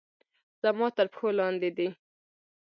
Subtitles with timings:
[0.63, 1.87] زما تر پښو لاندې دي